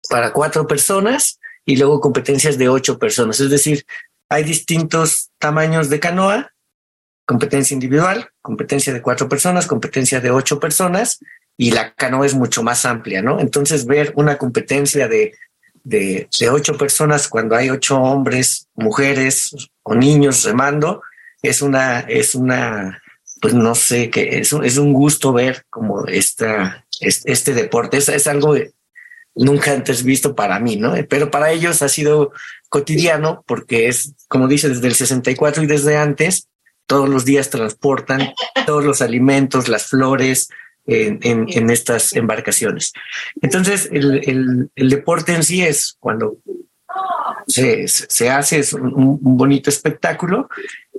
[0.09, 3.41] para cuatro personas y luego competencias de ocho personas.
[3.41, 3.85] Es decir,
[4.31, 6.53] hay distintos tamaños de canoa,
[7.27, 11.21] competencia individual, competencia de cuatro personas, competencia de ocho personas
[11.57, 13.40] y la canoa es mucho más amplia, ¿no?
[13.40, 15.35] Entonces ver una competencia de,
[15.85, 21.03] de, ocho personas cuando hay ocho hombres, mujeres o niños remando,
[21.42, 23.03] es una, es una,
[23.40, 27.99] pues no sé, que es es un gusto ver como esta, este, deporte.
[27.99, 28.57] Es, es algo
[29.35, 30.95] nunca antes visto para mí, ¿no?
[31.09, 32.33] Pero para ellos ha sido
[32.69, 36.49] cotidiano porque es, como dice, desde el 64 y desde antes,
[36.87, 38.33] todos los días transportan
[38.66, 40.49] todos los alimentos, las flores,
[40.87, 42.92] en, estas embarcaciones.
[43.40, 46.38] Entonces, el, deporte en sí es cuando
[47.46, 50.49] se, hace es un, bonito espectáculo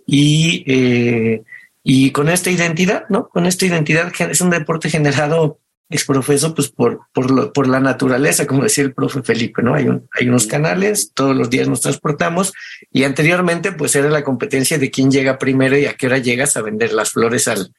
[0.06, 1.44] y, eh,
[1.84, 3.30] y con esta identidad, ¿no?
[3.30, 8.64] Con esta identidad es un deporte generado exprofeso pues por, por, por la naturaleza, como
[8.64, 9.74] decía el profe Felipe, ¿no?
[9.74, 12.54] Hay, un, hay unos canales, todos los días nos transportamos
[12.92, 16.58] y anteriormente pues era la competencia de quién llega primero y a qué hora llegas
[16.58, 17.72] a vender las flores al,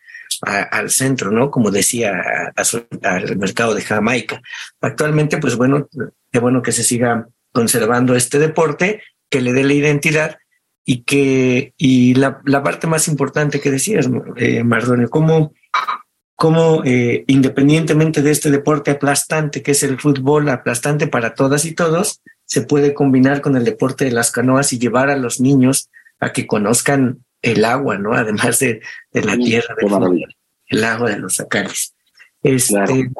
[0.42, 1.50] al centro, ¿no?
[1.50, 2.12] Como decía,
[3.02, 4.40] al mercado de Jamaica.
[4.80, 5.88] Actualmente, pues bueno,
[6.30, 10.38] qué bueno que se siga conservando este deporte, que le dé la identidad
[10.84, 15.52] y que, y la, parte más importante que decías, eh, Mardonio, cómo,
[16.34, 21.72] cómo eh, independientemente de este deporte aplastante que es el fútbol, aplastante para todas y
[21.74, 25.90] todos, se puede combinar con el deporte de las canoas y llevar a los niños
[26.20, 28.14] a que conozcan el agua, ¿no?
[28.14, 28.81] Además de,
[29.12, 29.74] la tierra,
[30.66, 31.94] el agua de los acales.
[32.42, 33.11] Este,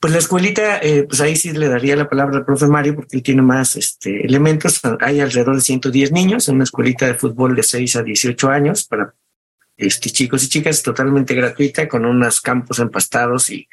[0.00, 3.16] Pues la escuelita, eh, pues ahí sí le daría la palabra al profe Mario porque
[3.16, 4.80] él tiene más este, elementos.
[5.00, 8.84] Hay alrededor de 110 niños en una escuelita de fútbol de 6 a 18 años
[8.84, 9.14] para
[9.76, 13.68] este, chicos y chicas, totalmente gratuita, con unos campos empastados y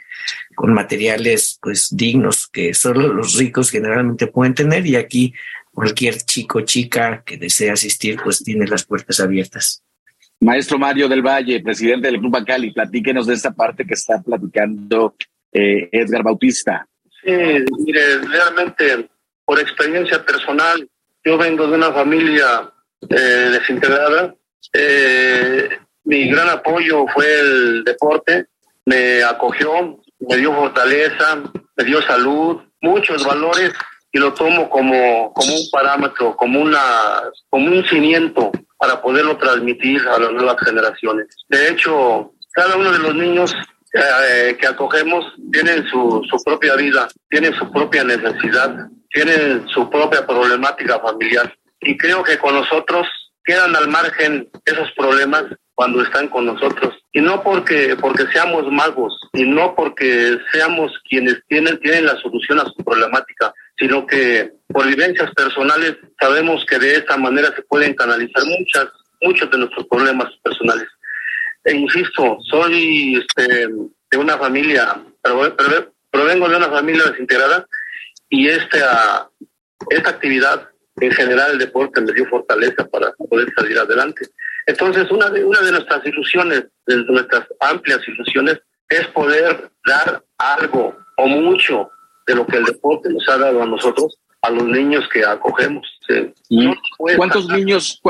[0.56, 5.34] con materiales pues dignos que solo los ricos generalmente pueden tener y aquí
[5.73, 9.84] cualquier chico o chica que desee asistir pues tiene las puertas abiertas.
[10.39, 15.15] Maestro Mario del Valle, presidente del Club Acali, platíquenos de esta parte que está platicando
[15.51, 16.88] eh, Edgar Bautista.
[17.23, 19.07] Sí, mire, realmente
[19.45, 20.89] por experiencia personal,
[21.23, 22.71] yo vengo de una familia
[23.07, 23.15] eh,
[23.51, 24.34] desintegrada.
[24.73, 25.69] Eh,
[26.05, 28.47] mi gran apoyo fue el deporte,
[28.86, 31.43] me acogió, me dio fortaleza,
[31.75, 33.71] me dio salud, muchos valores
[34.12, 36.80] y lo tomo como, como un parámetro, como, una,
[37.50, 41.28] como un cimiento para poderlo transmitir a las nuevas generaciones.
[41.47, 43.54] De hecho, cada uno de los niños
[43.93, 48.76] eh, que acogemos tienen su, su propia vida, tienen su propia necesidad,
[49.10, 51.54] tienen su propia problemática familiar.
[51.80, 53.08] Y creo que con nosotros
[53.43, 56.93] quedan al margen esos problemas cuando están con nosotros.
[57.12, 62.60] Y no porque, porque seamos magos, y no porque seamos quienes tienen, tienen la solución
[62.60, 67.96] a su problemática, sino que por vivencias personales sabemos que de esta manera se pueden
[67.96, 68.88] canalizar muchas,
[69.22, 70.88] muchos de nuestros problemas personales.
[71.63, 73.67] E insisto, soy este,
[74.12, 75.04] de una familia,
[76.12, 77.65] provengo de una familia desintegrada
[78.30, 79.28] y esta,
[79.89, 84.28] esta actividad en general el deporte me dio fortaleza para poder salir adelante.
[84.67, 90.96] Entonces, una de, una de nuestras ilusiones, de nuestras amplias ilusiones, es poder dar algo
[91.17, 91.89] o mucho
[92.32, 95.86] de lo que el deporte nos ha dado a nosotros, a los niños que acogemos.
[97.17, 98.02] ¿Cuántos niños,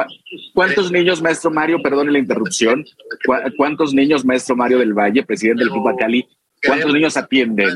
[0.54, 2.86] cuántos niños, maestro Mario, perdone la interrupción,
[3.58, 6.28] cuántos niños, maestro Mario del Valle, presidente del Club Cali,
[6.66, 7.70] cuántos niños atienden?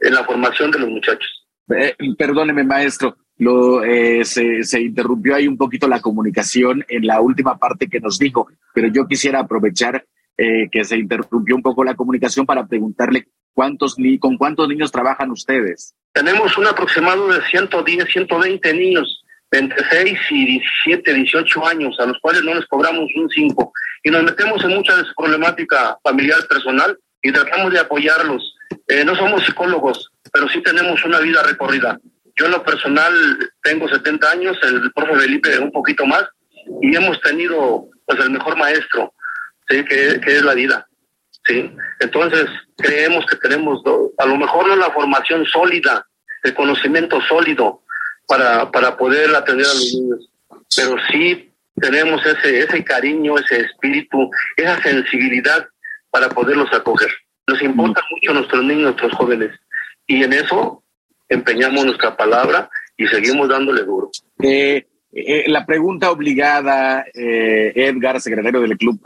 [0.00, 1.46] En la formación de los muchachos.
[1.68, 7.20] Eh, perdóneme, maestro, lo, eh, se, se, interrumpió ahí un poquito la comunicación en la
[7.20, 10.04] última parte que nos dijo, pero yo quisiera aprovechar
[10.36, 14.92] eh, que se interrumpió un poco la comunicación para preguntarle cuántos ni con cuántos niños
[14.92, 15.94] trabajan ustedes.
[16.12, 22.18] Tenemos un aproximado de 110, 120 niños entre 6 y 17, 18 años, a los
[22.20, 23.72] cuales no les cobramos un 5.
[24.04, 28.56] Y nos metemos en mucha de su problemática familiar personal y tratamos de apoyarlos.
[28.88, 31.98] Eh, no somos psicólogos, pero sí tenemos una vida recorrida.
[32.36, 33.12] Yo en lo personal
[33.62, 36.24] tengo 70 años, el profe Felipe un poquito más,
[36.80, 39.12] y hemos tenido pues el mejor maestro,
[39.68, 39.84] ¿sí?
[39.84, 40.86] que, es la vida.
[41.44, 41.70] ¿Sí?
[42.00, 43.82] Entonces creemos que tenemos,
[44.18, 46.06] a lo mejor no la formación sólida,
[46.42, 47.82] el conocimiento sólido
[48.26, 50.30] para, para poder atender a los niños,
[50.76, 55.66] pero sí tenemos ese, ese cariño, ese espíritu, esa sensibilidad
[56.10, 57.10] para poderlos acoger.
[57.46, 59.50] Nos importan mucho nuestros niños, nuestros jóvenes,
[60.06, 60.82] y en eso
[61.28, 64.10] empeñamos nuestra palabra y seguimos dándole duro.
[64.42, 69.00] Eh, eh, la pregunta obligada, eh, Edgar, secretario del Club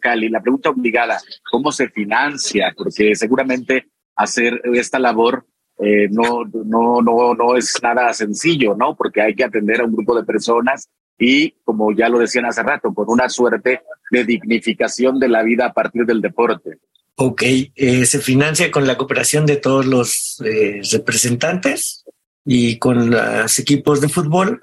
[0.00, 1.18] Cali, la pregunta obligada,
[1.50, 2.72] ¿cómo se financia?
[2.76, 5.46] Porque seguramente hacer esta labor
[5.78, 8.96] no, no, no, no es nada sencillo, ¿no?
[8.96, 10.88] Porque hay que atender a un grupo de personas
[11.18, 15.66] y, como ya lo decían hace rato, con una suerte de dignificación de la vida
[15.66, 16.78] a partir del deporte.
[17.16, 17.42] Ok,
[17.74, 22.04] eh, se financia con la cooperación de todos los eh, representantes
[22.44, 24.60] y con los equipos de fútbol.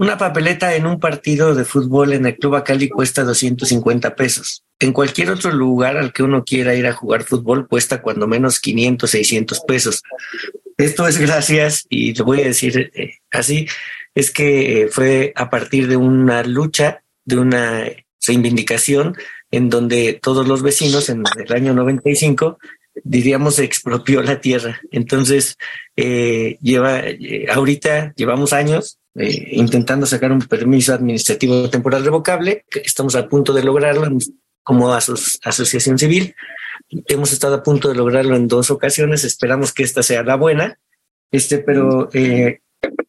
[0.00, 4.64] Una papeleta en un partido de fútbol en el Club Acali cuesta 250 pesos.
[4.78, 8.60] En cualquier otro lugar al que uno quiera ir a jugar fútbol cuesta cuando menos
[8.60, 10.02] 500, 600 pesos.
[10.78, 13.68] Esto es gracias, y lo voy a decir eh, así,
[14.14, 17.84] es que fue a partir de una lucha, de una
[18.26, 19.18] reivindicación
[19.50, 22.58] en donde todos los vecinos en el año 95
[23.04, 24.80] diríamos expropió la tierra.
[24.90, 25.56] Entonces,
[25.96, 33.14] eh, lleva, eh, ahorita llevamos años eh, intentando sacar un permiso administrativo temporal revocable, estamos
[33.16, 34.06] a punto de lograrlo
[34.62, 36.34] como asociación civil.
[37.06, 40.78] Hemos estado a punto de lograrlo en dos ocasiones, esperamos que esta sea la buena,
[41.30, 42.08] este, pero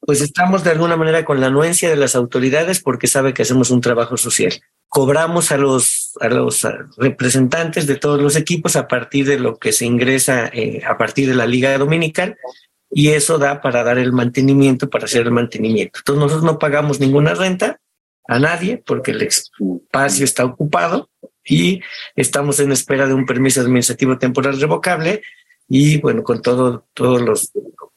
[0.01, 3.71] pues estamos de alguna manera con la anuencia de las autoridades porque sabe que hacemos
[3.71, 4.53] un trabajo social
[4.91, 6.67] cobramos a los, a los
[6.97, 11.29] representantes de todos los equipos a partir de lo que se ingresa eh, a partir
[11.29, 12.37] de la liga dominical
[12.89, 15.99] y eso da para dar el mantenimiento, para hacer el mantenimiento.
[15.99, 17.79] Entonces nosotros no pagamos ninguna renta
[18.27, 21.09] a nadie porque el espacio está ocupado
[21.45, 21.79] y
[22.17, 25.21] estamos en espera de un permiso administrativo temporal revocable
[25.69, 27.53] y bueno, con todo, todos los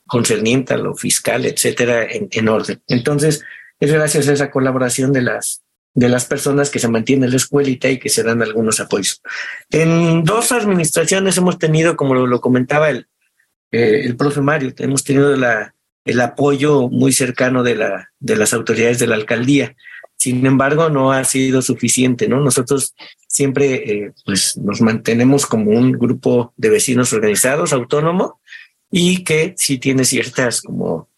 [0.06, 2.80] concernientes a lo fiscal, etcétera, en, en orden.
[2.86, 3.42] Entonces,
[3.80, 5.63] es gracias a esa colaboración de las
[5.94, 9.22] de las personas que se mantienen en la escuelita y que se dan algunos apoyos.
[9.70, 13.06] En dos administraciones hemos tenido, como lo, comentaba el,
[13.70, 15.74] eh, el profe Mario, hemos tenido la,
[16.04, 19.76] el apoyo muy cercano de, la, de las autoridades de la alcaldía.
[20.16, 22.40] Sin embargo, no ha sido suficiente, ¿no?
[22.40, 22.94] Nosotros
[23.28, 28.40] siempre eh, pues nos mantenemos como un grupo de vecinos organizados, autónomo,
[28.90, 31.08] y que sí tiene ciertas como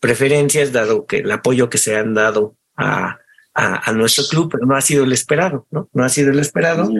[0.00, 3.18] preferencias, dado que el apoyo que se han dado a,
[3.58, 5.88] a, nuestro club, pero no ha sido el esperado, ¿no?
[5.94, 6.90] No ha sido el esperado.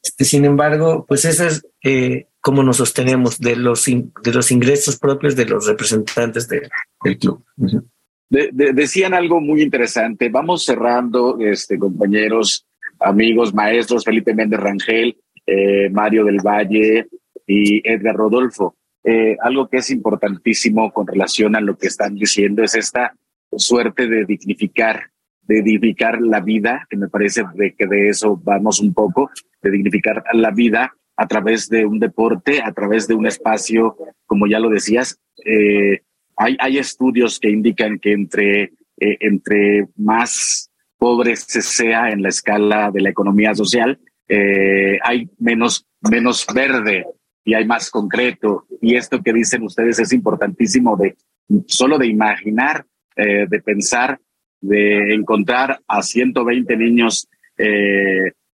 [0.00, 4.96] Este, sin embargo, pues eso es eh, como nos sostenemos de los, de los ingresos
[4.96, 6.70] propios de los representantes del
[7.18, 7.44] club
[8.28, 10.28] decían algo muy interesante.
[10.28, 12.66] Vamos cerrando, este, compañeros,
[13.00, 17.08] amigos, maestros, Felipe Méndez Rangel, eh, Mario del Valle
[17.46, 18.76] y Edgar Rodolfo.
[19.04, 23.14] Eh, algo que es importantísimo con relación a lo que están diciendo es esta
[23.56, 25.10] suerte de dignificar,
[25.46, 29.30] de dignificar la vida, que me parece de que de eso vamos un poco,
[29.62, 34.46] de dignificar la vida a través de un deporte, a través de un espacio, como
[34.46, 36.00] ya lo decías, eh,
[36.36, 38.62] hay, hay estudios que indican que entre,
[38.98, 45.28] eh, entre más pobre se sea en la escala de la economía social, eh, hay
[45.38, 47.06] menos, menos verde
[47.44, 48.66] y hay más concreto.
[48.80, 51.16] Y esto que dicen ustedes es importantísimo de
[51.66, 52.86] solo de imaginar,
[53.16, 54.18] de pensar,
[54.66, 57.28] de encontrar a 120 niños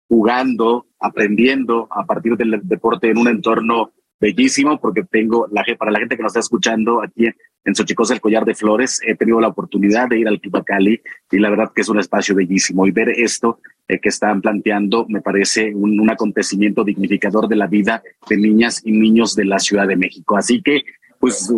[0.09, 5.99] jugando, aprendiendo a partir del deporte en un entorno bellísimo, porque tengo, la, para la
[5.99, 7.27] gente que nos está escuchando aquí
[7.65, 9.01] en Xochicosca, el Collar de Flores.
[9.07, 11.01] He tenido la oportunidad de ir al Club Cali
[11.31, 12.87] y la verdad que es un espacio bellísimo.
[12.87, 13.59] Y ver esto
[13.89, 18.93] eh, que están planteando me parece un, acontecimiento dignificador de la vida de niñas y
[18.93, 20.37] niños de la Ciudad de México.
[20.37, 20.83] Así que,
[21.19, 21.53] pues,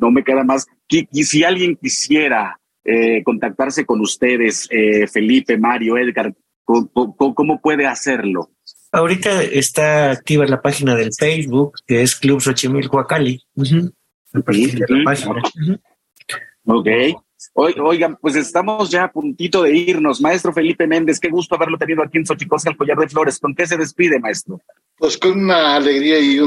[0.00, 0.66] no me queda más.
[0.88, 8.50] Y, si alguien quisiera eh, contactarse con ustedes, eh, Felipe, Mario, Edgar, ¿cómo, puede hacerlo?
[8.92, 13.42] Ahorita está activa la página del Facebook, que es Club Xochimilco Acali.
[16.66, 16.88] Ok.
[17.54, 20.20] Oigan, pues estamos ya a puntito de irnos.
[20.20, 23.38] Maestro Felipe Méndez, qué gusto haberlo tenido aquí en Xochicosca, el Collar de Flores.
[23.38, 24.60] ¿Con qué se despide, maestro?
[24.96, 26.38] Pues con una alegría y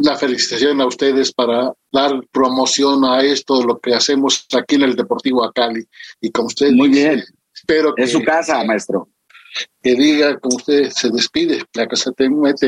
[0.00, 4.96] una felicitación a ustedes para dar promoción a esto, lo que hacemos aquí en el
[4.96, 5.84] Deportivo Acali.
[6.20, 6.72] Y con ustedes.
[6.72, 7.22] Muy bien.
[7.54, 8.04] Espero que.
[8.04, 9.08] Es su casa, maestro.
[9.82, 11.62] Que diga como usted se despide.
[11.74, 12.12] La casa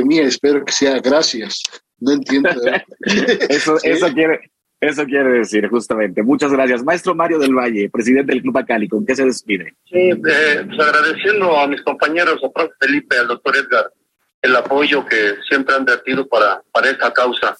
[0.05, 1.63] mía, espero que sea gracias.
[1.99, 2.51] No entiendo.
[3.49, 4.41] eso, eso, quiere,
[4.81, 6.23] eso quiere decir, justamente.
[6.23, 6.83] Muchas gracias.
[6.83, 9.75] Maestro Mario del Valle, presidente del Club Acali, ¿con qué se despide?
[9.85, 13.93] Sí, eh, pues agradeciendo a mis compañeros, a profe Felipe, al doctor Edgar,
[14.43, 17.57] el apoyo que siempre han vertido para, para esta causa.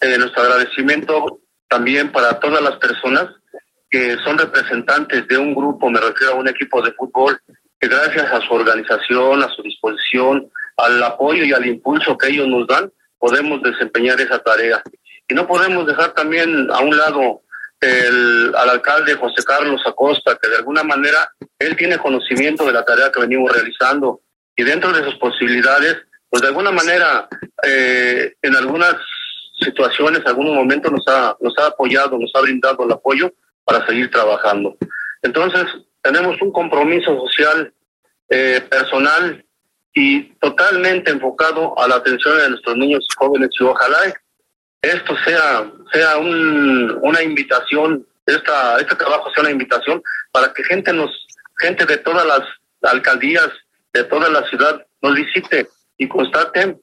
[0.00, 3.28] Eh, nuestro agradecimiento también para todas las personas
[3.90, 7.40] que son representantes de un grupo, me refiero a un equipo de fútbol,
[7.80, 12.46] que gracias a su organización, a su disposición, al apoyo y al impulso que ellos
[12.48, 14.82] nos dan, podemos desempeñar esa tarea.
[15.28, 17.42] Y no podemos dejar también a un lado
[17.80, 22.84] el, al alcalde José Carlos Acosta, que de alguna manera él tiene conocimiento de la
[22.84, 24.20] tarea que venimos realizando
[24.56, 27.28] y dentro de sus posibilidades, pues de alguna manera
[27.66, 28.96] eh, en algunas
[29.60, 33.32] situaciones, en algunos momentos nos ha, nos ha apoyado, nos ha brindado el apoyo
[33.64, 34.76] para seguir trabajando.
[35.22, 35.64] Entonces,
[36.02, 37.72] tenemos un compromiso social,
[38.28, 39.44] eh, personal
[39.94, 43.98] y totalmente enfocado a la atención de nuestros niños jóvenes y ojalá
[44.82, 50.02] esto sea sea una invitación esta este trabajo sea una invitación
[50.32, 51.10] para que gente nos
[51.58, 52.40] gente de todas las
[52.82, 53.48] alcaldías
[53.92, 55.68] de toda la ciudad nos visite
[55.98, 56.78] y constate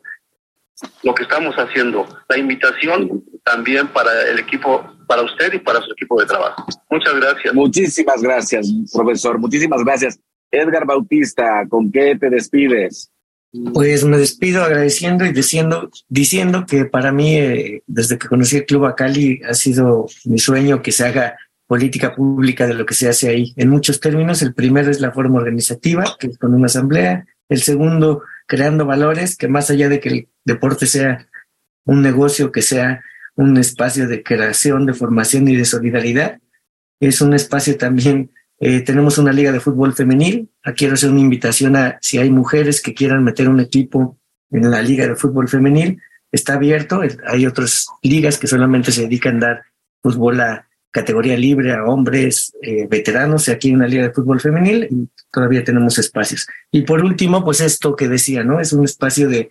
[1.03, 5.91] lo que estamos haciendo la invitación también para el equipo para usted y para su
[5.91, 10.20] equipo de trabajo muchas gracias muchísimas gracias profesor muchísimas gracias
[10.53, 13.11] Edgar Bautista, ¿con qué te despides?
[13.74, 18.66] Pues me despido agradeciendo y diciendo, diciendo que para mí, eh, desde que conocí el
[18.66, 21.38] Club Acali, ha sido mi sueño que se haga
[21.68, 23.53] política pública de lo que se hace ahí.
[23.55, 27.26] En muchos términos, el primero es la forma organizativa, que es con una asamblea.
[27.54, 31.28] El segundo, creando valores, que más allá de que el deporte sea
[31.86, 33.04] un negocio, que sea
[33.36, 36.39] un espacio de creación, de formación y de solidaridad,
[36.99, 40.49] es un espacio también eh, tenemos una liga de fútbol femenil.
[40.64, 44.18] Aquí quiero hacer una invitación a si hay mujeres que quieran meter un equipo
[44.49, 46.01] en la liga de fútbol femenil.
[46.32, 47.01] Está abierto.
[47.28, 49.64] Hay otras ligas que solamente se dedican a dar
[50.01, 53.50] fútbol a categoría libre a hombres eh, veteranos.
[53.50, 56.48] Aquí hay una liga de fútbol femenil y todavía tenemos espacios.
[56.72, 58.60] Y por último, pues esto que decía, ¿no?
[58.60, 59.50] Es un espacio de,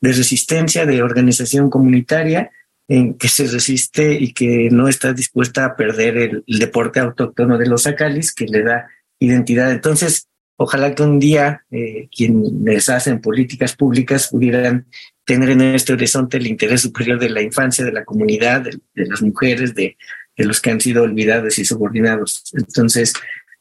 [0.00, 2.50] de resistencia, de organización comunitaria
[2.88, 7.66] en que se resiste y que no está dispuesta a perder el, deporte autóctono de
[7.66, 8.86] los acalis que le da
[9.18, 9.72] identidad.
[9.72, 14.86] Entonces, ojalá que un día eh, quienes hacen políticas públicas pudieran
[15.24, 19.22] tener en este horizonte el interés superior de la infancia, de la comunidad, de, las
[19.22, 19.96] mujeres, de,
[20.36, 22.44] de, los que han sido olvidados y subordinados.
[22.54, 23.14] Entonces,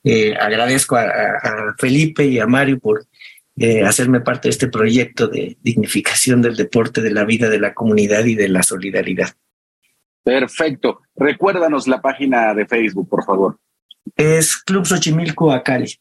[0.03, 3.05] eh, agradezco a, Felipe y a Mario por
[3.57, 7.73] eh, hacerme parte de este proyecto de dignificación del deporte, de la vida de la
[7.73, 9.29] comunidad y de la solidaridad.
[10.23, 11.01] Perfecto.
[11.15, 13.59] Recuérdanos la página de Facebook, por favor.
[14.15, 15.93] Es Club Xochimilco Acali.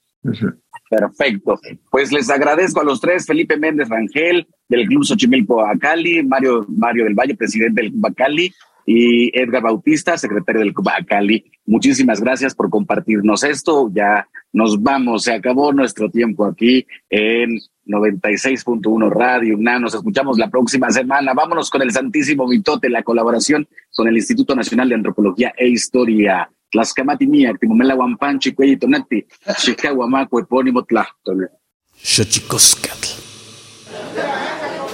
[0.89, 1.61] Perfecto.
[1.91, 7.05] Pues les agradezco a los tres, Felipe Méndez Rangel, del Club Xochimilco Acali, Mario, Mario
[7.05, 8.53] del Valle, presidente del Club Acali,
[8.87, 11.45] y Edgar Bautista, secretario del Acali.
[11.67, 13.91] Muchísimas gracias por compartirnos esto.
[13.93, 19.83] Ya nos vamos, se acabó nuestro tiempo aquí en 96.1 Radio UNAM.
[19.83, 21.35] Nos escuchamos la próxima semana.
[21.35, 26.49] Vámonos con el Santísimo Mitote, la colaboración con el Instituto Nacional de Antropología e Historia.
[26.71, 29.25] Tlaxcamati mía, Timomela Guampanchi, Cuelli Tonati,
[29.59, 31.49] Chicahuamaco, Epónimo Tlachtol.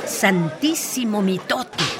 [0.05, 2.00] Santísimo Mitote.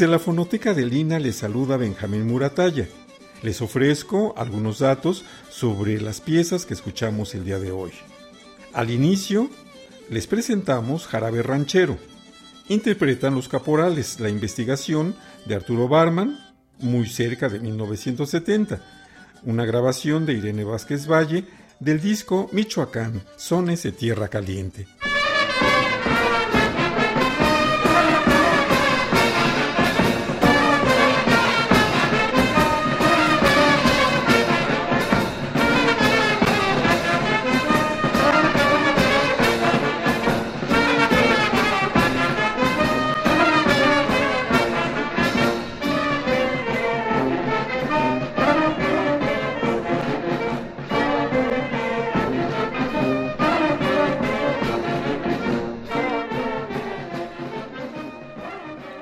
[0.00, 2.88] Desde la fonoteca de Lina les saluda Benjamín Muratalla.
[3.42, 7.90] Les ofrezco algunos datos sobre las piezas que escuchamos el día de hoy.
[8.72, 9.50] Al inicio,
[10.08, 11.98] les presentamos Jarabe Ranchero.
[12.70, 16.38] Interpretan los caporales la investigación de Arturo Barman,
[16.78, 18.82] muy cerca de 1970,
[19.42, 21.44] una grabación de Irene Vázquez Valle
[21.78, 24.86] del disco Michoacán, Sones de Tierra Caliente.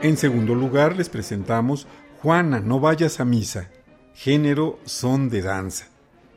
[0.08, 1.86] En segundo lugar les presentamos
[2.22, 3.68] Juana, no vayas a misa,
[4.14, 5.88] género son de danza,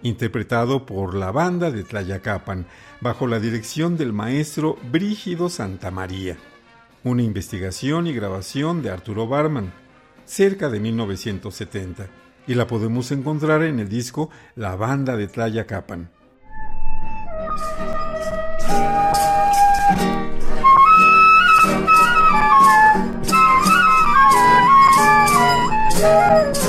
[0.03, 2.65] interpretado por la banda de Tlayacapan
[2.99, 6.35] bajo la dirección del maestro Brígido Santamaría.
[7.05, 9.71] Una investigación y grabación de Arturo Barman,
[10.25, 12.07] cerca de 1970,
[12.47, 16.09] y la podemos encontrar en el disco La banda de Tlayacapan.
[26.01, 26.60] Yeah.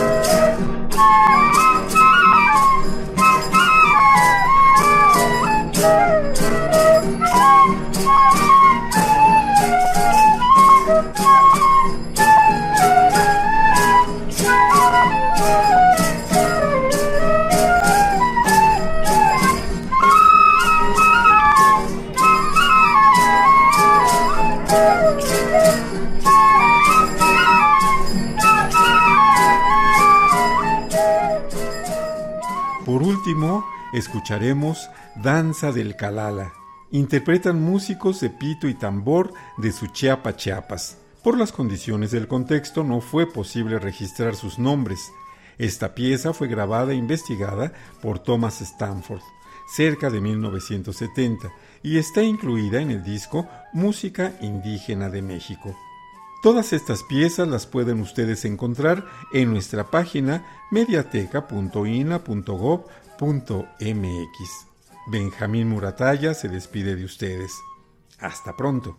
[33.93, 36.53] Escucharemos Danza del Calala.
[36.91, 40.99] Interpretan músicos de pito y tambor de Suchiapa, Chiapas.
[41.23, 45.13] Por las condiciones del contexto no fue posible registrar sus nombres.
[45.59, 49.23] Esta pieza fue grabada e investigada por Thomas Stanford
[49.67, 51.51] cerca de 1970
[51.83, 55.77] y está incluida en el disco Música Indígena de México.
[56.43, 62.87] Todas estas piezas las pueden ustedes encontrar en nuestra página mediateca.ina.gov
[63.23, 64.67] mx
[65.07, 67.53] Benjamín Muratalla se despide de ustedes.
[68.19, 68.97] Hasta pronto.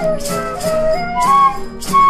[0.00, 2.09] 唱。